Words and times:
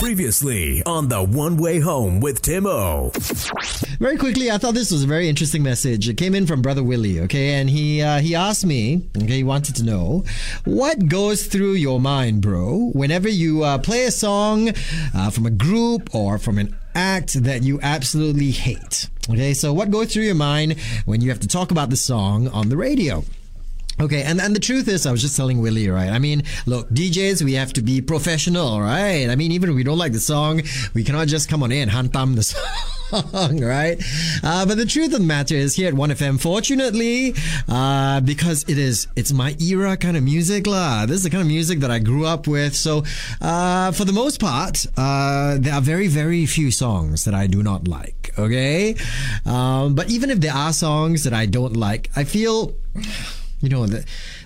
Previously 0.00 0.82
on 0.86 1.08
the 1.08 1.22
One 1.22 1.58
Way 1.58 1.78
Home 1.78 2.20
with 2.20 2.40
Tim 2.40 2.64
O. 2.66 3.10
Very 3.98 4.16
quickly, 4.16 4.50
I 4.50 4.56
thought 4.56 4.72
this 4.72 4.90
was 4.90 5.04
a 5.04 5.06
very 5.06 5.28
interesting 5.28 5.62
message. 5.62 6.08
It 6.08 6.16
came 6.16 6.34
in 6.34 6.46
from 6.46 6.62
Brother 6.62 6.82
Willie, 6.82 7.20
okay, 7.20 7.60
and 7.60 7.68
he 7.68 8.00
uh, 8.00 8.18
he 8.20 8.34
asked 8.34 8.64
me, 8.64 9.06
okay, 9.14 9.36
he 9.36 9.44
wanted 9.44 9.76
to 9.76 9.84
know 9.84 10.24
what 10.64 11.06
goes 11.06 11.44
through 11.44 11.72
your 11.72 12.00
mind, 12.00 12.40
bro, 12.40 12.90
whenever 12.94 13.28
you 13.28 13.62
uh, 13.62 13.76
play 13.76 14.06
a 14.06 14.10
song 14.10 14.70
uh, 15.14 15.28
from 15.28 15.44
a 15.44 15.50
group 15.50 16.14
or 16.14 16.38
from 16.38 16.56
an 16.56 16.74
act 16.94 17.34
that 17.44 17.62
you 17.62 17.78
absolutely 17.82 18.52
hate. 18.52 19.06
Okay, 19.28 19.52
so 19.52 19.70
what 19.74 19.90
goes 19.90 20.14
through 20.14 20.24
your 20.24 20.34
mind 20.34 20.80
when 21.04 21.20
you 21.20 21.28
have 21.28 21.40
to 21.40 21.48
talk 21.48 21.70
about 21.70 21.90
the 21.90 21.96
song 21.96 22.48
on 22.48 22.70
the 22.70 22.76
radio? 22.78 23.22
Okay, 24.00 24.22
and, 24.22 24.40
and 24.40 24.56
the 24.56 24.60
truth 24.60 24.88
is, 24.88 25.04
I 25.04 25.12
was 25.12 25.20
just 25.20 25.36
telling 25.36 25.60
Willie, 25.60 25.90
right? 25.90 26.08
I 26.08 26.18
mean, 26.18 26.42
look, 26.64 26.88
DJs, 26.88 27.42
we 27.42 27.52
have 27.52 27.74
to 27.74 27.82
be 27.82 28.00
professional, 28.00 28.80
right? 28.80 29.28
I 29.28 29.36
mean, 29.36 29.52
even 29.52 29.68
if 29.68 29.76
we 29.76 29.84
don't 29.84 29.98
like 29.98 30.12
the 30.12 30.20
song, 30.20 30.62
we 30.94 31.04
cannot 31.04 31.28
just 31.28 31.50
come 31.50 31.62
on 31.62 31.70
in 31.70 31.86
and 31.86 31.90
hantam 31.90 32.34
the 32.34 32.42
song, 33.22 33.60
right? 33.60 34.02
Uh, 34.42 34.64
but 34.64 34.78
the 34.78 34.86
truth 34.86 35.12
of 35.12 35.20
the 35.20 35.26
matter 35.26 35.54
is, 35.54 35.74
here 35.74 35.88
at 35.88 35.92
ONE 35.92 36.10
FM, 36.10 36.40
fortunately, 36.40 37.34
uh, 37.68 38.22
because 38.22 38.64
it 38.70 38.78
is, 38.78 39.06
it's 39.16 39.34
my 39.34 39.54
era 39.60 39.98
kind 39.98 40.16
of 40.16 40.22
music, 40.22 40.66
lah. 40.66 41.04
This 41.04 41.16
is 41.16 41.24
the 41.24 41.30
kind 41.30 41.42
of 41.42 41.48
music 41.48 41.80
that 41.80 41.90
I 41.90 41.98
grew 41.98 42.24
up 42.24 42.46
with. 42.46 42.74
So, 42.74 43.04
uh, 43.42 43.92
for 43.92 44.06
the 44.06 44.14
most 44.14 44.40
part, 44.40 44.86
uh, 44.96 45.58
there 45.60 45.74
are 45.74 45.82
very, 45.82 46.08
very 46.08 46.46
few 46.46 46.70
songs 46.70 47.26
that 47.26 47.34
I 47.34 47.46
do 47.46 47.62
not 47.62 47.86
like, 47.86 48.32
okay? 48.38 48.96
Um, 49.44 49.94
but 49.94 50.08
even 50.08 50.30
if 50.30 50.40
there 50.40 50.54
are 50.54 50.72
songs 50.72 51.24
that 51.24 51.34
I 51.34 51.44
don't 51.44 51.76
like, 51.76 52.08
I 52.16 52.24
feel 52.24 52.74
you 53.60 53.68
know, 53.68 53.86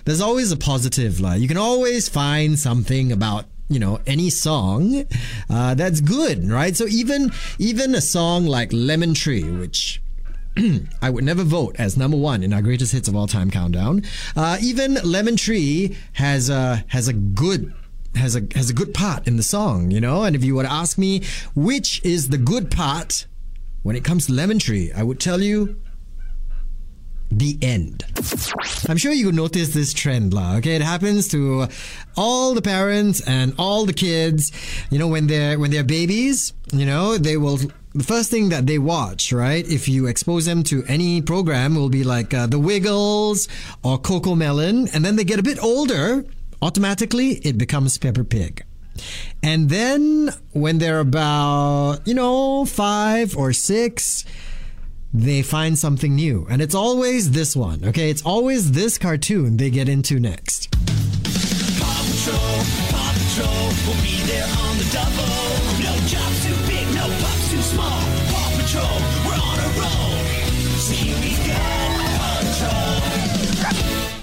there's 0.03 0.21
always 0.21 0.51
a 0.51 0.57
positive. 0.57 1.19
Like 1.19 1.41
you 1.41 1.47
can 1.47 1.57
always 1.57 2.09
find 2.09 2.59
something 2.59 3.11
about 3.11 3.45
you 3.69 3.79
know 3.79 3.99
any 4.05 4.29
song 4.29 5.05
uh, 5.49 5.73
that's 5.75 6.01
good, 6.01 6.49
right? 6.49 6.75
So 6.75 6.85
even 6.87 7.31
even 7.57 7.95
a 7.95 8.01
song 8.01 8.45
like 8.45 8.69
Lemon 8.71 9.13
Tree, 9.13 9.43
which 9.43 10.01
I 11.01 11.09
would 11.09 11.23
never 11.23 11.43
vote 11.43 11.75
as 11.79 11.97
number 11.97 12.17
one 12.17 12.43
in 12.43 12.53
our 12.53 12.61
greatest 12.61 12.91
hits 12.93 13.07
of 13.07 13.15
all 13.15 13.27
time 13.27 13.51
countdown. 13.51 14.03
Uh, 14.35 14.57
even 14.61 14.95
Lemon 14.95 15.37
Tree 15.37 15.97
has 16.13 16.49
a 16.49 16.83
has 16.87 17.07
a 17.07 17.13
good 17.13 17.73
has 18.15 18.35
a 18.35 18.41
has 18.53 18.69
a 18.69 18.73
good 18.73 18.93
part 18.93 19.27
in 19.27 19.37
the 19.37 19.43
song, 19.43 19.91
you 19.91 20.01
know. 20.01 20.23
And 20.23 20.35
if 20.35 20.43
you 20.43 20.55
were 20.55 20.63
to 20.63 20.71
ask 20.71 20.97
me 20.97 21.23
which 21.55 22.03
is 22.03 22.29
the 22.29 22.37
good 22.37 22.71
part 22.71 23.27
when 23.83 23.95
it 23.95 24.03
comes 24.03 24.27
to 24.27 24.33
Lemon 24.33 24.59
Tree, 24.59 24.91
I 24.93 25.03
would 25.03 25.19
tell 25.19 25.41
you 25.41 25.79
the 27.37 27.57
end. 27.61 28.03
I'm 28.87 28.97
sure 28.97 29.11
you 29.11 29.31
notice 29.31 29.73
this 29.73 29.93
trend, 29.93 30.33
lah. 30.33 30.55
Okay, 30.57 30.75
it 30.75 30.81
happens 30.81 31.27
to 31.29 31.67
all 32.15 32.53
the 32.53 32.61
parents 32.61 33.21
and 33.27 33.53
all 33.57 33.85
the 33.85 33.93
kids. 33.93 34.51
You 34.89 34.99
know, 34.99 35.07
when 35.07 35.27
they're 35.27 35.59
when 35.59 35.71
they're 35.71 35.83
babies, 35.83 36.53
you 36.71 36.85
know, 36.85 37.17
they 37.17 37.37
will. 37.37 37.59
The 37.93 38.03
first 38.03 38.29
thing 38.29 38.49
that 38.49 38.67
they 38.67 38.77
watch, 38.77 39.31
right? 39.31 39.65
If 39.65 39.87
you 39.87 40.07
expose 40.07 40.45
them 40.45 40.63
to 40.63 40.83
any 40.85 41.21
program, 41.21 41.75
will 41.75 41.89
be 41.89 42.03
like 42.03 42.33
uh, 42.33 42.45
The 42.45 42.59
Wiggles 42.59 43.47
or 43.83 43.97
Cocomelon, 43.97 44.93
and 44.93 45.05
then 45.05 45.15
they 45.15 45.23
get 45.23 45.39
a 45.39 45.43
bit 45.43 45.63
older. 45.63 46.25
Automatically, 46.61 47.39
it 47.43 47.57
becomes 47.57 47.97
Peppa 47.97 48.23
Pig. 48.23 48.63
And 49.43 49.69
then 49.69 50.31
when 50.51 50.77
they're 50.79 50.99
about, 50.99 51.99
you 52.05 52.13
know, 52.13 52.65
five 52.65 53.37
or 53.37 53.53
six, 53.53 54.25
they 55.19 55.41
find 55.41 55.77
something 55.77 56.15
new. 56.15 56.45
And 56.49 56.61
it's 56.61 56.75
always 56.75 57.31
this 57.31 57.55
one, 57.55 57.83
okay? 57.85 58.09
It's 58.09 58.23
always 58.23 58.71
this 58.71 58.97
cartoon 58.97 59.57
they 59.57 59.69
get 59.69 59.89
into 59.89 60.19
next. 60.19 60.71
Paw 60.71 62.01
Patrol, 62.09 62.59
Paw 62.91 63.13
Patrol 63.13 63.67
will 63.87 64.01
be 64.03 64.17
there 64.27 64.47
on 64.67 64.77
the 64.77 64.89
double. 64.91 65.44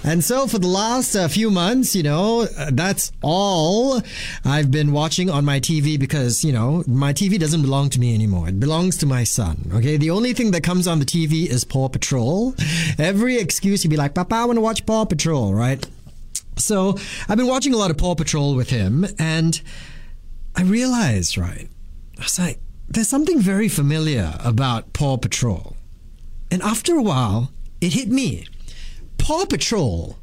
And 0.04 0.24
so 0.24 0.48
for 0.48 0.58
the 0.58 0.68
last 0.68 1.14
uh, 1.14 1.28
few 1.28 1.50
months, 1.50 1.94
you 1.94 2.02
know, 2.02 2.46
uh, 2.58 2.70
that's 2.72 3.12
all 3.22 4.02
I've 4.44 4.70
been 4.70 4.92
watching 4.92 5.30
on 5.30 5.44
my 5.44 5.60
TV 5.60 5.98
because, 5.98 6.44
you 6.44 6.52
know, 6.52 6.82
my 6.88 7.12
TV 7.12 7.38
doesn't 7.38 7.62
belong 7.62 7.88
to 7.90 8.00
me 8.00 8.12
anymore. 8.12 8.48
It 8.48 8.58
belongs 8.58 8.96
to 8.98 9.06
my 9.06 9.22
son. 9.22 9.70
Okay. 9.74 9.96
The 9.96 10.10
only 10.10 10.32
thing 10.32 10.50
that 10.50 10.64
comes 10.64 10.88
on 10.88 10.98
the 10.98 11.04
TV 11.04 11.46
is 11.46 11.62
Paw 11.62 11.88
Patrol. 11.88 12.54
Every 12.98 13.38
excuse 13.38 13.84
you'd 13.84 13.90
be 13.90 13.96
like, 13.96 14.14
Papa, 14.14 14.34
I 14.34 14.44
want 14.44 14.56
to 14.56 14.60
watch 14.60 14.84
Paw 14.86 15.04
Patrol, 15.04 15.54
right? 15.54 15.86
So 16.56 16.96
I've 17.28 17.38
been 17.38 17.46
watching 17.46 17.72
a 17.72 17.76
lot 17.76 17.92
of 17.92 17.96
Paw 17.96 18.16
Patrol 18.16 18.56
with 18.56 18.70
him 18.70 19.06
and 19.18 19.62
I 20.56 20.62
realized, 20.62 21.38
right? 21.38 21.68
I 22.18 22.22
was 22.22 22.38
like, 22.38 22.60
there's 22.88 23.08
something 23.08 23.40
very 23.40 23.68
familiar 23.68 24.34
about 24.40 24.92
Paw 24.92 25.16
Patrol. 25.16 25.76
And 26.50 26.60
after 26.62 26.96
a 26.96 27.02
while, 27.02 27.52
it 27.80 27.92
hit 27.94 28.08
me. 28.08 28.46
Paw 29.22 29.46
Patrol 29.46 30.18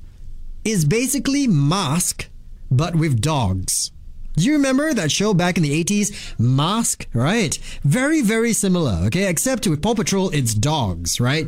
is 0.66 0.84
basically 0.84 1.48
Mask, 1.48 2.28
but 2.70 2.98
with 2.98 3.22
dogs. 3.22 3.92
Do 4.36 4.44
you 4.44 4.52
remember 4.52 4.94
that 4.94 5.10
show 5.10 5.34
back 5.34 5.56
in 5.56 5.64
the 5.64 5.84
80s? 5.86 6.38
Mask, 6.38 7.08
right? 7.14 7.58
Very, 7.86 8.22
very 8.22 8.52
similar, 8.52 9.00
okay? 9.06 9.30
Except 9.30 9.66
with 9.68 9.82
Paw 9.82 9.96
Patrol, 9.96 10.30
it's 10.32 10.54
dogs, 10.54 11.22
right? 11.22 11.48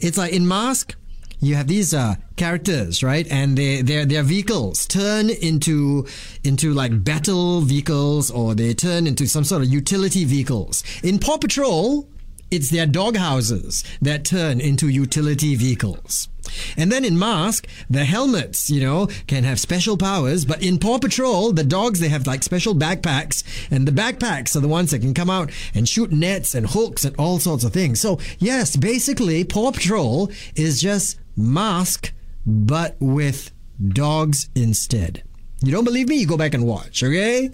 It's 0.00 0.18
like 0.18 0.32
in 0.32 0.48
Mask, 0.48 0.96
you 1.38 1.54
have 1.54 1.68
these 1.68 1.94
uh, 1.94 2.16
characters, 2.34 3.00
right? 3.04 3.28
And 3.30 3.56
they, 3.56 3.80
their 3.80 4.04
their 4.04 4.24
vehicles 4.24 4.84
turn 4.84 5.30
into 5.30 6.04
into 6.42 6.74
like 6.74 7.04
battle 7.04 7.60
vehicles, 7.60 8.28
or 8.28 8.56
they 8.56 8.74
turn 8.74 9.06
into 9.06 9.28
some 9.28 9.44
sort 9.44 9.62
of 9.62 9.68
utility 9.68 10.24
vehicles. 10.24 10.82
In 11.04 11.20
Paw 11.20 11.38
Patrol, 11.38 12.08
it's 12.50 12.70
their 12.70 12.86
doghouses 12.86 13.84
that 14.00 14.24
turn 14.24 14.60
into 14.60 14.88
utility 14.88 15.54
vehicles. 15.54 16.28
And 16.76 16.90
then 16.90 17.04
in 17.04 17.18
Mask, 17.18 17.66
the 17.90 18.04
helmets, 18.04 18.70
you 18.70 18.80
know, 18.80 19.08
can 19.26 19.44
have 19.44 19.60
special 19.60 19.96
powers, 19.96 20.44
but 20.44 20.62
in 20.62 20.78
Paw 20.78 20.98
Patrol, 20.98 21.52
the 21.52 21.64
dogs, 21.64 22.00
they 22.00 22.08
have 22.08 22.26
like 22.26 22.42
special 22.42 22.74
backpacks, 22.74 23.44
and 23.70 23.86
the 23.86 23.92
backpacks 23.92 24.56
are 24.56 24.60
the 24.60 24.68
ones 24.68 24.90
that 24.90 25.00
can 25.00 25.14
come 25.14 25.30
out 25.30 25.50
and 25.74 25.88
shoot 25.88 26.10
nets 26.10 26.54
and 26.54 26.70
hooks 26.70 27.04
and 27.04 27.14
all 27.16 27.38
sorts 27.38 27.64
of 27.64 27.72
things. 27.72 28.00
So, 28.00 28.18
yes, 28.38 28.76
basically, 28.76 29.44
Paw 29.44 29.72
Patrol 29.72 30.30
is 30.56 30.80
just 30.80 31.18
Mask, 31.36 32.12
but 32.46 32.96
with 32.98 33.52
dogs 33.80 34.48
instead. 34.54 35.22
You 35.60 35.72
don't 35.72 35.84
believe 35.84 36.08
me? 36.08 36.16
You 36.16 36.26
go 36.26 36.36
back 36.36 36.54
and 36.54 36.64
watch, 36.64 37.02
okay? 37.02 37.50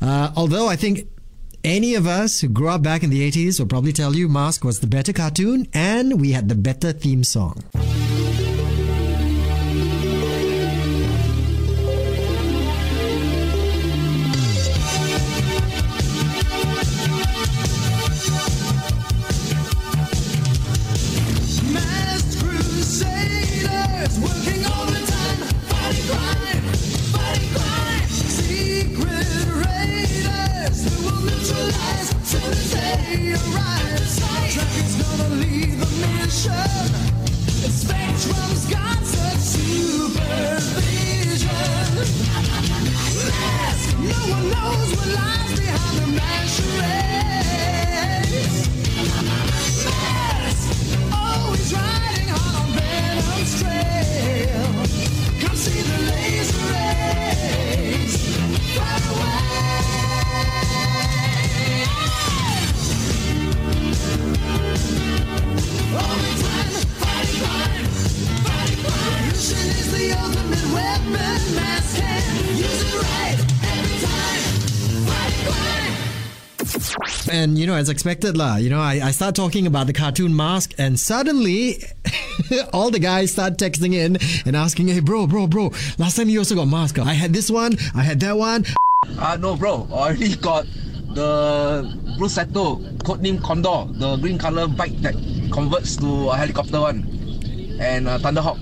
Uh, 0.00 0.32
although 0.36 0.68
I 0.68 0.76
think 0.76 1.08
any 1.66 1.96
of 1.96 2.06
us 2.06 2.40
who 2.40 2.48
grew 2.48 2.68
up 2.68 2.82
back 2.82 3.02
in 3.02 3.10
the 3.10 3.28
80s 3.28 3.58
will 3.58 3.66
probably 3.66 3.92
tell 3.92 4.14
you 4.14 4.28
Mask 4.28 4.62
was 4.62 4.78
the 4.78 4.86
better 4.86 5.12
cartoon 5.12 5.66
and 5.74 6.20
we 6.20 6.30
had 6.30 6.48
the 6.48 6.54
better 6.54 6.92
theme 6.92 7.24
song. 7.24 7.60
life. 45.14 45.45
And 77.30 77.58
you 77.58 77.66
know, 77.66 77.74
as 77.74 77.88
expected, 77.88 78.36
lah. 78.36 78.56
You 78.56 78.70
know, 78.70 78.80
I, 78.80 79.00
I 79.02 79.10
start 79.10 79.34
talking 79.34 79.66
about 79.66 79.86
the 79.86 79.92
cartoon 79.92 80.34
mask, 80.34 80.74
and 80.78 80.98
suddenly, 80.98 81.82
all 82.72 82.90
the 82.90 82.98
guys 82.98 83.32
start 83.32 83.58
texting 83.58 83.94
in 83.94 84.18
and 84.46 84.56
asking, 84.56 84.88
"Hey, 84.88 85.00
bro, 85.00 85.26
bro, 85.26 85.46
bro, 85.46 85.70
last 85.98 86.16
time 86.16 86.28
you 86.28 86.38
also 86.38 86.54
got 86.54 86.68
mask. 86.68 86.98
I 86.98 87.14
had 87.14 87.32
this 87.32 87.50
one, 87.50 87.76
I 87.94 88.02
had 88.02 88.20
that 88.20 88.36
one." 88.36 88.64
Uh, 89.18 89.36
no, 89.40 89.56
bro. 89.56 89.86
I 89.90 90.12
already 90.12 90.36
got 90.36 90.66
the 91.14 91.88
Blue 92.16 92.28
Seto, 92.28 92.80
codename 92.98 93.42
Condor, 93.42 93.86
the 93.98 94.16
green 94.16 94.38
color 94.38 94.68
bike 94.68 94.96
that 95.00 95.14
converts 95.52 95.96
to 95.96 96.30
a 96.30 96.36
helicopter 96.36 96.80
one. 96.80 97.02
And 97.80 98.08
uh, 98.08 98.18
Thunderhawk, 98.18 98.58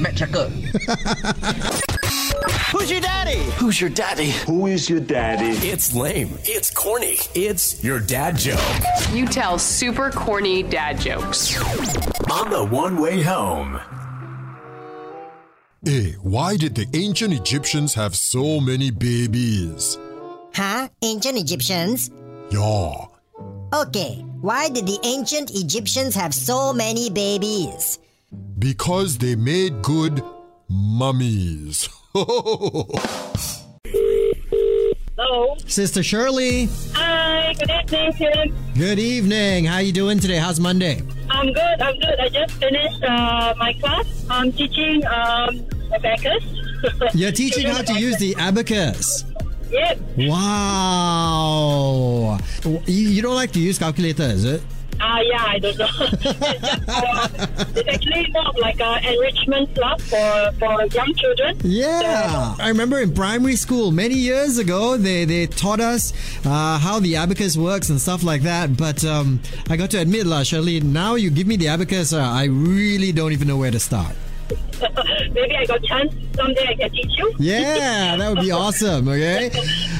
Matt 0.00 0.14
Trakker. 0.14 1.82
Who's 2.72 2.90
your 2.90 3.00
daddy? 3.00 3.42
Who's 3.56 3.80
your 3.80 3.90
daddy? 3.90 4.30
Who 4.46 4.66
is 4.66 4.88
your 4.90 5.00
daddy? 5.00 5.56
It's 5.66 5.94
lame. 5.94 6.38
It's 6.44 6.70
corny. 6.70 7.16
It's 7.34 7.82
your 7.82 8.00
dad 8.00 8.36
joke. 8.36 8.60
You 9.12 9.26
tell 9.26 9.58
super 9.58 10.10
corny 10.10 10.62
dad 10.62 11.00
jokes. 11.00 11.56
On 12.30 12.50
the 12.50 12.64
one 12.64 13.00
way 13.00 13.22
home. 13.22 13.80
Hey, 15.84 16.12
why 16.22 16.56
did 16.56 16.74
the 16.74 16.86
ancient 16.94 17.32
Egyptians 17.32 17.94
have 17.94 18.14
so 18.16 18.60
many 18.60 18.90
babies? 18.90 19.96
Huh? 20.54 20.88
Ancient 21.02 21.38
Egyptians? 21.38 22.10
Yeah. 22.50 23.06
Okay, 23.72 24.24
why 24.40 24.68
did 24.68 24.86
the 24.86 24.98
ancient 25.04 25.50
Egyptians 25.54 26.14
have 26.14 26.34
so 26.34 26.72
many 26.72 27.10
babies? 27.10 27.98
Because 28.58 29.18
they 29.18 29.36
made 29.36 29.82
good 29.82 30.22
mummies. 30.68 31.88
Hello. 32.16 32.88
Sister 35.66 36.02
Shirley, 36.02 36.68
Hi. 36.94 37.52
Good 37.58 37.68
evening, 37.70 38.12
Tim. 38.14 38.56
good 38.74 38.98
evening. 38.98 39.66
How 39.66 39.78
you 39.78 39.92
doing 39.92 40.18
today? 40.18 40.38
How's 40.38 40.58
Monday? 40.58 41.02
I'm 41.28 41.52
good. 41.52 41.82
I'm 41.82 41.98
good. 42.00 42.18
I 42.18 42.30
just 42.30 42.54
finished 42.54 43.02
uh, 43.02 43.52
my 43.58 43.74
class. 43.74 44.24
I'm 44.30 44.50
teaching 44.50 45.04
um, 45.06 45.66
abacus. 45.92 46.42
You're 47.14 47.32
teaching 47.32 47.66
how 47.66 47.82
to 47.82 47.92
use 48.00 48.16
the 48.16 48.34
abacus. 48.38 49.24
Yep. 49.70 49.98
Wow. 50.16 51.58
You, 52.64 52.80
you 52.86 53.20
don't 53.20 53.34
like 53.34 53.52
to 53.52 53.60
use 53.60 53.78
calculator, 53.78 54.22
is 54.22 54.46
it? 54.46 54.62
Ah, 55.00 55.20
yeah. 55.20 55.44
I 55.44 55.58
don't 55.58 55.78
know. 55.78 55.86
it's, 56.00 56.60
just, 56.60 56.88
uh, 56.88 57.28
it's 57.74 57.88
actually 57.88 58.26
more 58.32 58.48
of 58.48 58.56
like 58.56 58.80
an 58.80 59.04
enrichment 59.04 59.74
class 59.74 60.00
for 60.02 60.52
for 60.58 60.84
young 60.94 61.14
children. 61.14 61.56
Yeah, 61.62 62.54
I 62.58 62.68
remember 62.68 62.98
in 63.00 63.14
primary 63.14 63.56
school 63.56 63.90
many 63.90 64.14
years 64.14 64.58
ago 64.58 64.96
they, 64.96 65.24
they 65.24 65.46
taught 65.46 65.80
us 65.80 66.12
uh, 66.44 66.78
how 66.78 67.00
the 67.00 67.16
abacus 67.16 67.56
works 67.56 67.90
and 67.90 68.00
stuff 68.00 68.22
like 68.22 68.42
that. 68.42 68.76
But 68.76 69.04
um, 69.04 69.40
I 69.68 69.76
got 69.76 69.90
to 69.90 69.98
admit, 69.98 70.26
lah, 70.26 70.42
Shirley, 70.42 70.80
now 70.80 71.14
you 71.14 71.30
give 71.30 71.46
me 71.46 71.56
the 71.56 71.68
abacus, 71.68 72.12
uh, 72.12 72.18
I 72.20 72.44
really 72.44 73.12
don't 73.12 73.32
even 73.32 73.48
know 73.48 73.56
where 73.56 73.70
to 73.70 73.80
start. 73.80 74.14
Maybe 75.32 75.56
I 75.56 75.64
got 75.66 75.82
chance 75.84 76.12
someday 76.34 76.66
I 76.68 76.74
can 76.74 76.90
teach 76.90 77.18
you. 77.18 77.34
Yeah, 77.38 78.16
that 78.16 78.28
would 78.28 78.40
be 78.40 78.50
awesome. 78.64 79.08
Okay. 79.08 79.50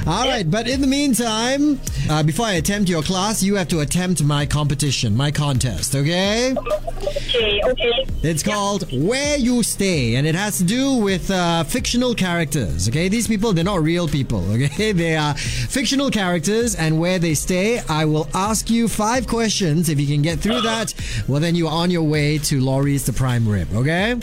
All 0.07 0.27
right. 0.27 0.49
But 0.49 0.69
in 0.69 0.81
the 0.81 0.87
meantime, 0.87 1.81
uh, 2.11 2.23
before 2.23 2.47
I 2.47 2.53
attempt 2.55 2.89
your 2.89 3.03
class, 3.03 3.43
you 3.43 3.55
have 3.57 3.69
to 3.69 3.81
attempt 3.81 4.23
my 4.23 4.47
competition, 4.47 5.17
my 5.17 5.31
contest. 5.31 5.95
Okay. 5.95 6.55
Okay. 6.57 7.61
Okay. 7.65 8.07
It's 8.23 8.43
called 8.43 8.85
Where 8.93 9.37
You 9.37 9.63
Stay, 9.63 10.17
and 10.17 10.27
it 10.27 10.35
has 10.35 10.59
to 10.59 10.65
do 10.65 10.97
with 10.97 11.31
uh, 11.31 11.65
fictional 11.65 12.15
characters. 12.15 12.89
Okay, 12.89 13.09
these 13.09 13.27
people 13.27 13.53
they're 13.53 13.65
not 13.65 13.83
real 13.83 14.09
people. 14.09 14.45
Okay, 14.57 14.93
they 14.93 15.17
are 15.17 15.35
fictional 15.35 16.11
characters, 16.11 16.75
and 16.75 16.99
where 16.99 17.19
they 17.19 17.35
stay. 17.35 17.81
I 17.89 18.05
will 18.05 18.29
ask 18.35 18.71
you 18.71 18.89
five 18.89 19.27
questions. 19.27 19.89
If 19.89 20.01
you 20.01 20.07
can 20.07 20.23
get 20.23 20.41
through 20.41 20.63
that, 20.63 20.95
well, 21.29 21.41
then 21.41 21.55
you 21.55 21.67
are 21.67 21.73
on 21.83 21.91
your 21.91 22.03
way 22.05 22.39
to 22.39 22.61
Lawry's 22.61 23.05
the 23.05 23.13
Prime 23.13 23.47
Rib. 23.47 23.69
Okay. 23.75 24.17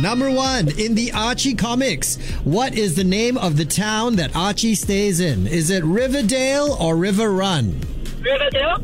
Number 0.00 0.30
one, 0.30 0.68
in 0.78 0.94
the 0.94 1.10
Archie 1.12 1.54
comics, 1.56 2.16
what 2.44 2.78
is 2.78 2.94
the 2.94 3.02
name 3.02 3.36
of 3.36 3.56
the 3.56 3.64
town 3.64 4.14
that 4.16 4.34
Archie 4.36 4.76
stays 4.76 5.18
in? 5.18 5.48
Is 5.48 5.70
it 5.70 5.82
Riverdale 5.82 6.76
or 6.80 6.96
River 6.96 7.32
Run? 7.32 7.80
Riverdale. 8.20 8.80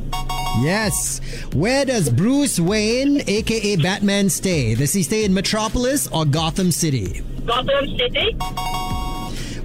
Yes. 0.60 1.20
Where 1.52 1.84
does 1.84 2.10
Bruce 2.10 2.58
Wayne, 2.58 3.22
aka 3.28 3.76
Batman, 3.76 4.28
stay? 4.28 4.74
Does 4.74 4.92
he 4.92 5.04
stay 5.04 5.24
in 5.24 5.32
Metropolis 5.32 6.08
or 6.08 6.24
Gotham 6.24 6.72
City? 6.72 7.22
Gotham 7.46 7.96
City. 7.96 8.32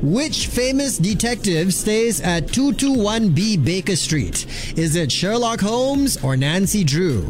Which 0.03 0.47
famous 0.47 0.99
detective 0.99 1.73
stays 1.73 2.21
at 2.21 2.45
221B 2.45 3.65
Baker 3.65 3.95
Street? 3.95 4.45
Is 4.77 4.95
it 4.95 5.11
Sherlock 5.11 5.61
Holmes 5.61 6.23
or 6.23 6.37
Nancy 6.37 6.83
Drew? 6.83 7.27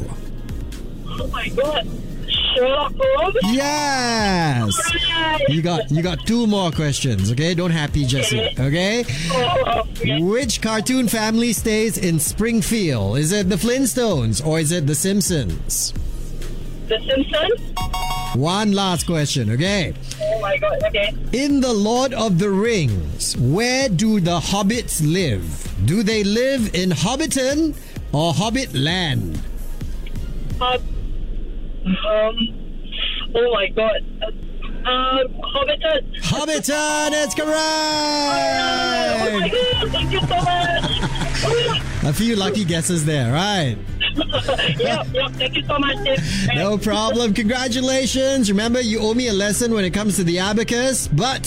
Oh 1.08 1.28
my 1.28 1.48
God. 1.50 1.88
Sherlock 2.60 2.94
Holmes. 3.00 3.36
Yes. 3.44 4.76
You 5.48 5.62
got 5.62 5.90
you 5.90 6.02
got 6.02 6.26
two 6.26 6.46
more 6.46 6.72
questions, 6.72 7.32
okay? 7.32 7.54
Don't 7.54 7.72
happy 7.72 8.02
yet, 8.02 8.60
okay? 8.60 9.06
Which 10.20 10.62
cartoon 10.62 11.08
family 11.08 11.54
stays 11.54 11.98
in 11.98 12.20
Springfield? 12.20 13.18
Is 13.18 13.32
it 13.32 13.50
the 13.50 13.56
Flintstones 13.56 14.46
or 14.46 14.60
is 14.60 14.72
it 14.72 14.88
the 14.88 14.96
Simpsons? 14.96 15.94
The 16.88 17.00
Simpsons. 17.00 18.36
One 18.36 18.74
last 18.74 19.06
question, 19.06 19.52
okay? 19.52 19.94
Oh 20.22 20.42
my 20.42 20.58
God. 20.58 20.84
Okay. 20.88 21.14
In 21.32 21.62
The 21.62 21.74
Lord 21.74 22.14
of 22.14 22.40
the 22.40 22.50
Rings, 22.50 23.38
where 23.38 23.88
do 23.90 24.20
the 24.20 24.40
hobbits 24.40 25.02
live? 25.02 25.74
Do 25.86 26.04
they 26.04 26.24
live 26.24 26.76
in 26.76 26.90
Hobbiton 26.90 27.76
or 28.12 28.34
Hobbit 28.34 28.74
Land? 28.74 29.42
Um. 31.86 32.36
Oh 33.36 33.54
my 33.54 33.68
God. 33.70 34.02
Uh, 34.86 35.24
Hobbiton. 35.54 36.16
Hobbiton, 36.22 37.12
it's 37.12 37.36
Oh 37.40 37.46
my! 39.40 39.50
God. 39.50 39.92
Thank 39.92 40.12
you 40.12 40.20
so 40.22 40.36
much. 40.42 41.10
A 42.04 42.14
few 42.14 42.36
lucky 42.36 42.64
guesses 42.64 43.06
there, 43.06 43.32
right? 43.34 43.78
yep. 44.80 45.08
Yep. 45.14 45.32
Thank 45.34 45.56
you 45.56 45.64
so 45.66 45.78
much, 45.80 45.98
Tim. 46.04 46.56
No 46.56 46.78
problem. 46.78 47.34
Congratulations. 47.34 48.50
Remember, 48.50 48.80
you 48.80 49.00
owe 49.00 49.14
me 49.14 49.28
a 49.28 49.34
lesson 49.34 49.74
when 49.74 49.84
it 49.84 49.92
comes 49.92 50.16
to 50.16 50.24
the 50.24 50.40
abacus. 50.40 51.08
But 51.08 51.46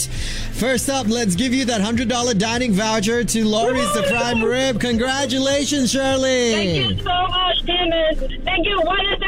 first 0.52 0.90
up, 0.90 1.08
let's 1.08 1.34
give 1.34 1.54
you 1.54 1.64
that 1.64 1.80
$100 1.80 2.38
dining 2.38 2.72
voucher 2.72 3.24
to 3.24 3.44
Lawry's 3.44 3.92
the 3.94 4.02
Prime 4.02 4.42
Rib. 4.42 4.78
Congratulations, 4.80 5.90
Shirley. 5.90 6.52
Thank 6.52 6.90
you 6.90 6.98
so 6.98 7.26
much. 7.28 7.62
And 7.68 8.44
thank 8.44 8.66
you. 8.66 8.80
What 8.82 9.00
is! 9.00 9.21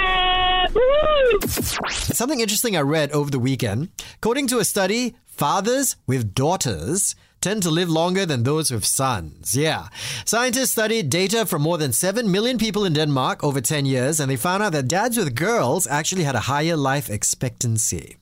Something 1.90 2.40
interesting 2.40 2.76
I 2.76 2.80
read 2.80 3.10
over 3.12 3.30
the 3.30 3.38
weekend. 3.38 3.88
According 4.16 4.46
to 4.48 4.58
a 4.58 4.64
study, 4.64 5.14
fathers 5.26 5.96
with 6.06 6.34
daughters 6.34 7.14
tend 7.40 7.62
to 7.62 7.70
live 7.70 7.90
longer 7.90 8.24
than 8.24 8.42
those 8.42 8.70
with 8.70 8.84
sons. 8.84 9.54
Yeah. 9.54 9.88
Scientists 10.24 10.72
studied 10.72 11.10
data 11.10 11.44
from 11.44 11.62
more 11.62 11.76
than 11.76 11.92
7 11.92 12.30
million 12.30 12.56
people 12.56 12.84
in 12.86 12.94
Denmark 12.94 13.44
over 13.44 13.60
10 13.60 13.84
years, 13.84 14.20
and 14.20 14.30
they 14.30 14.36
found 14.36 14.62
out 14.62 14.72
that 14.72 14.88
dads 14.88 15.16
with 15.16 15.34
girls 15.34 15.86
actually 15.86 16.24
had 16.24 16.34
a 16.34 16.40
higher 16.40 16.76
life 16.76 17.10
expectancy. 17.10 18.16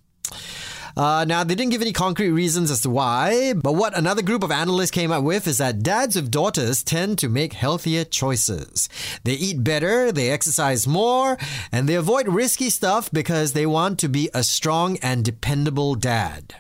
Uh, 0.96 1.25
now, 1.26 1.44
they 1.44 1.54
didn't 1.54 1.72
give 1.72 1.82
any 1.82 1.92
concrete 1.92 2.30
reasons 2.30 2.70
as 2.70 2.80
to 2.82 2.90
why, 2.90 3.52
but 3.54 3.75
what 3.75 3.96
another 3.96 4.22
group 4.22 4.42
of 4.42 4.50
analysts 4.50 4.90
came 4.90 5.11
up 5.11 5.25
with 5.25 5.46
is 5.46 5.58
that 5.58 5.82
dads 5.82 6.16
with 6.16 6.30
daughters 6.30 6.82
tend 6.82 7.18
to 7.18 7.28
make 7.28 7.52
healthier 7.52 8.04
choices. 8.04 8.88
They 9.25 9.34
eat 9.34 9.64
better, 9.64 10.12
they 10.12 10.30
exercise 10.30 10.87
more, 10.87 11.38
and 11.70 11.88
they 11.88 11.94
avoid 11.94 12.28
risky 12.28 12.70
stuff 12.70 13.11
because 13.11 13.52
they 13.52 13.66
want 13.66 13.99
to 14.00 14.08
be 14.08 14.30
a 14.34 14.42
strong 14.42 14.99
and 14.99 15.25
dependable 15.25 15.94
dad. 15.94 16.56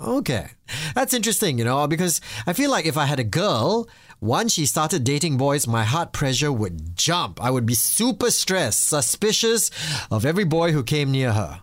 Okay. 0.00 0.50
That's 0.94 1.12
interesting, 1.14 1.58
you 1.58 1.64
know, 1.64 1.86
because 1.86 2.20
I 2.46 2.52
feel 2.52 2.70
like 2.70 2.86
if 2.86 2.96
I 2.96 3.04
had 3.04 3.20
a 3.20 3.24
girl, 3.24 3.88
once 4.20 4.52
she 4.52 4.66
started 4.66 5.04
dating 5.04 5.36
boys, 5.36 5.66
my 5.66 5.84
heart 5.84 6.12
pressure 6.12 6.52
would 6.52 6.96
jump. 6.96 7.42
I 7.42 7.50
would 7.50 7.66
be 7.66 7.74
super 7.74 8.30
stressed, 8.30 8.86
suspicious 8.88 9.70
of 10.10 10.24
every 10.24 10.44
boy 10.44 10.72
who 10.72 10.82
came 10.82 11.10
near 11.10 11.32
her. 11.32 11.60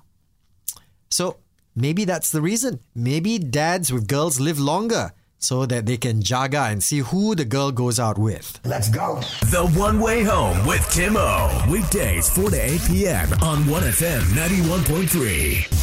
So 1.78 1.82
maybe 1.82 2.06
that's 2.06 2.32
the 2.32 2.42
reason. 2.42 2.80
Maybe 2.96 3.38
dads 3.40 3.94
with 3.94 4.08
girls 4.08 4.40
live 4.40 4.60
longer 4.60 5.12
so 5.40 5.66
that 5.68 5.86
they 5.86 5.98
can 5.98 6.22
jaga 6.22 6.72
and 6.72 6.84
see 6.84 7.00
who 7.00 7.36
the 7.36 7.46
girl 7.46 7.72
goes 7.72 8.00
out 8.00 8.18
with. 8.18 8.60
Let's 8.66 8.90
go. 8.90 9.22
The 9.52 9.68
One 9.78 10.00
Way 10.00 10.24
Home 10.24 10.66
with 10.66 10.88
Tim 10.90 11.16
O. 11.18 11.66
Weekdays 11.70 12.30
4 12.30 12.50
to 12.50 12.58
8 12.58 12.82
p.m. 12.88 13.34
on 13.44 13.68
ONE 13.68 13.84
FM 13.84 14.22
91.3. 14.34 15.77